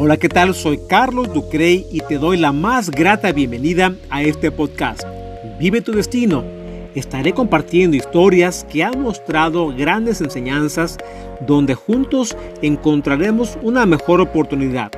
[0.00, 0.54] Hola, ¿qué tal?
[0.54, 5.02] Soy Carlos Ducrey y te doy la más grata bienvenida a este podcast.
[5.58, 6.44] Vive tu destino.
[6.94, 10.98] Estaré compartiendo historias que han mostrado grandes enseñanzas
[11.48, 14.92] donde juntos encontraremos una mejor oportunidad.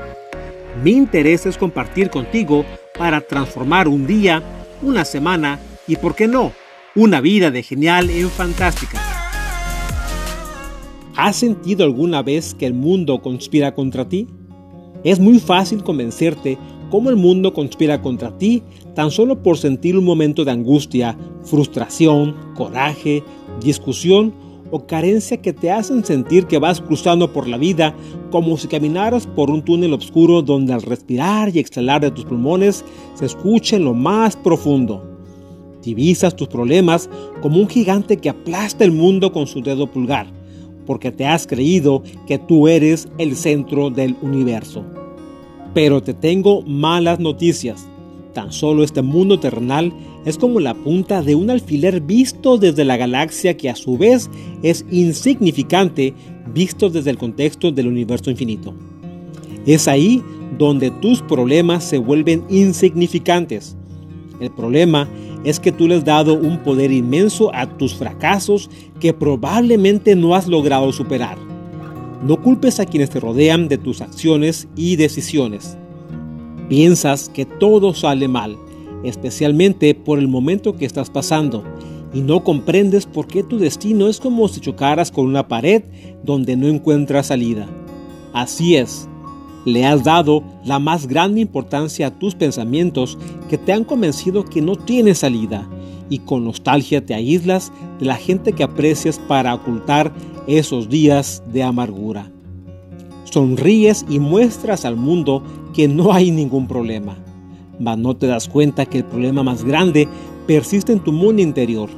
[0.84, 2.66] Mi interés es compartir contigo
[2.98, 4.42] para transformar un día,
[4.82, 6.52] una semana y, por qué no,
[6.94, 9.00] una vida de genial en fantástica.
[11.16, 14.28] ¿Has sentido alguna vez que el mundo conspira contra ti?
[15.02, 16.58] Es muy fácil convencerte
[16.90, 18.62] cómo el mundo conspira contra ti
[18.94, 23.22] tan solo por sentir un momento de angustia, frustración, coraje,
[23.62, 24.34] discusión
[24.70, 27.94] o carencia que te hacen sentir que vas cruzando por la vida
[28.30, 32.84] como si caminaras por un túnel oscuro donde al respirar y exhalar de tus pulmones
[33.14, 35.02] se escucha en lo más profundo.
[35.82, 37.08] Divisas tus problemas
[37.40, 40.26] como un gigante que aplasta el mundo con su dedo pulgar
[40.86, 44.84] porque te has creído que tú eres el centro del universo.
[45.74, 47.86] Pero te tengo malas noticias.
[48.34, 49.92] Tan solo este mundo terrenal
[50.24, 54.30] es como la punta de un alfiler visto desde la galaxia que a su vez
[54.62, 56.14] es insignificante
[56.52, 58.74] visto desde el contexto del universo infinito.
[59.66, 60.22] Es ahí
[60.58, 63.76] donde tus problemas se vuelven insignificantes.
[64.40, 65.08] El problema
[65.44, 70.34] es que tú le has dado un poder inmenso a tus fracasos que probablemente no
[70.34, 71.49] has logrado superar.
[72.22, 75.78] No culpes a quienes te rodean de tus acciones y decisiones.
[76.68, 78.58] Piensas que todo sale mal,
[79.04, 81.64] especialmente por el momento que estás pasando,
[82.12, 85.82] y no comprendes por qué tu destino es como si chocaras con una pared
[86.22, 87.66] donde no encuentras salida.
[88.34, 89.08] Así es,
[89.64, 93.16] le has dado la más grande importancia a tus pensamientos
[93.48, 95.68] que te han convencido que no tienes salida
[96.10, 100.12] y con nostalgia te aíslas de la gente que aprecias para ocultar
[100.46, 102.30] esos días de amargura.
[103.24, 107.16] Sonríes y muestras al mundo que no hay ningún problema,
[107.78, 110.08] mas no te das cuenta que el problema más grande
[110.46, 111.88] persiste en tu mundo interior.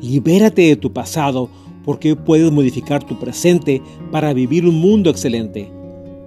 [0.00, 1.50] Libérate de tu pasado
[1.84, 5.70] porque puedes modificar tu presente para vivir un mundo excelente.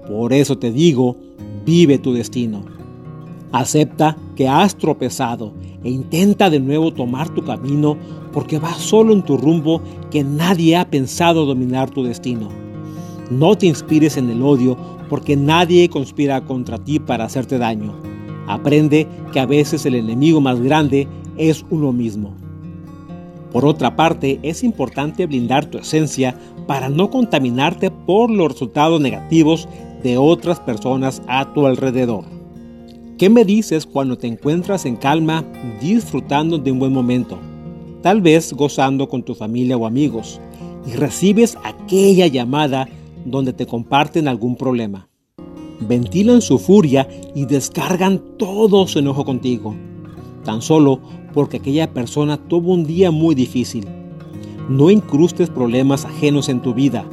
[0.07, 1.17] Por eso te digo,
[1.65, 2.78] vive tu destino.
[3.51, 7.97] Acepta que has tropezado e intenta de nuevo tomar tu camino
[8.31, 12.49] porque vas solo en tu rumbo que nadie ha pensado dominar tu destino.
[13.31, 14.77] No te inspires en el odio
[15.09, 17.93] porque nadie conspira contra ti para hacerte daño.
[18.47, 22.33] Aprende que a veces el enemigo más grande es uno mismo.
[23.51, 26.35] Por otra parte, es importante blindar tu esencia
[26.67, 29.67] para no contaminarte por los resultados negativos
[30.03, 32.38] de otras personas a tu alrededor.
[33.19, 35.43] ¿Qué me dices cuando te encuentras en calma
[35.81, 37.37] disfrutando de un buen momento?
[38.01, 40.39] Tal vez gozando con tu familia o amigos
[40.87, 42.87] y recibes aquella llamada
[43.25, 45.09] donde te comparten algún problema.
[45.81, 49.75] Ventilan su furia y descargan todo su enojo contigo,
[50.45, 51.01] tan solo
[51.33, 53.85] porque aquella persona tuvo un día muy difícil.
[54.69, 57.03] No incrustes problemas ajenos en tu vida,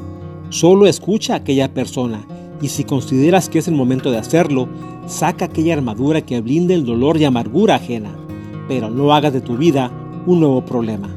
[0.50, 2.24] solo escucha a aquella persona
[2.60, 4.68] y si consideras que es el momento de hacerlo,
[5.06, 8.10] saca aquella armadura que blinde el dolor y amargura ajena,
[8.68, 9.90] pero no hagas de tu vida
[10.26, 11.14] un nuevo problema.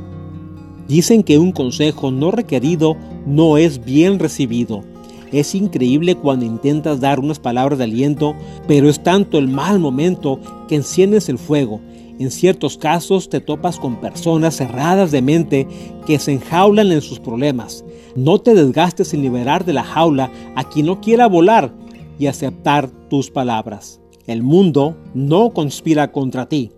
[0.87, 4.83] Dicen que un consejo no requerido no es bien recibido.
[5.31, 8.33] Es increíble cuando intentas dar unas palabras de aliento,
[8.67, 11.79] pero es tanto el mal momento que enciendes el fuego
[12.19, 15.67] en ciertos casos te topas con personas cerradas de mente
[16.05, 17.85] que se enjaulan en sus problemas.
[18.15, 21.73] No te desgastes en liberar de la jaula a quien no quiera volar
[22.19, 24.01] y aceptar tus palabras.
[24.27, 26.71] El mundo no conspira contra ti,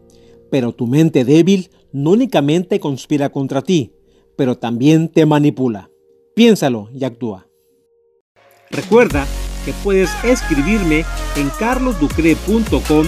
[0.52, 3.94] pero tu mente débil no únicamente conspira contra ti,
[4.38, 5.90] pero también te manipula.
[6.36, 7.48] Piénsalo y actúa.
[8.70, 9.26] Recuerda
[9.66, 11.04] que puedes escribirme
[11.36, 13.08] en carlosducre.com